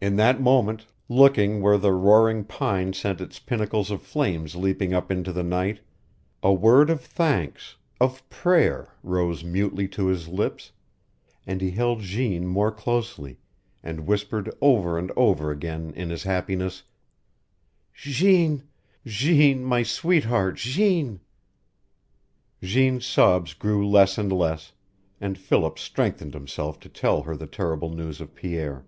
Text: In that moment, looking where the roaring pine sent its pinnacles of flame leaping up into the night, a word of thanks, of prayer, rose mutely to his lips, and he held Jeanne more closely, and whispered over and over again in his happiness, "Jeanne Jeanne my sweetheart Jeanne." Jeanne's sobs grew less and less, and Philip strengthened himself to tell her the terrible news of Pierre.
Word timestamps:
In 0.00 0.16
that 0.16 0.40
moment, 0.40 0.86
looking 1.10 1.60
where 1.60 1.76
the 1.76 1.92
roaring 1.92 2.42
pine 2.42 2.94
sent 2.94 3.20
its 3.20 3.38
pinnacles 3.38 3.90
of 3.90 4.00
flame 4.00 4.46
leaping 4.54 4.94
up 4.94 5.10
into 5.10 5.30
the 5.30 5.42
night, 5.42 5.80
a 6.42 6.50
word 6.54 6.88
of 6.88 7.02
thanks, 7.02 7.76
of 8.00 8.26
prayer, 8.30 8.94
rose 9.02 9.44
mutely 9.44 9.86
to 9.88 10.06
his 10.06 10.26
lips, 10.28 10.72
and 11.46 11.60
he 11.60 11.72
held 11.72 12.00
Jeanne 12.00 12.46
more 12.46 12.72
closely, 12.72 13.36
and 13.82 14.06
whispered 14.06 14.50
over 14.62 14.96
and 14.96 15.12
over 15.18 15.50
again 15.50 15.92
in 15.94 16.08
his 16.08 16.22
happiness, 16.22 16.84
"Jeanne 17.94 18.62
Jeanne 19.04 19.62
my 19.64 19.82
sweetheart 19.82 20.56
Jeanne." 20.56 21.20
Jeanne's 22.62 23.04
sobs 23.04 23.52
grew 23.52 23.86
less 23.86 24.16
and 24.16 24.32
less, 24.32 24.72
and 25.20 25.36
Philip 25.36 25.78
strengthened 25.78 26.32
himself 26.32 26.80
to 26.80 26.88
tell 26.88 27.24
her 27.24 27.36
the 27.36 27.46
terrible 27.46 27.90
news 27.90 28.18
of 28.22 28.34
Pierre. 28.34 28.86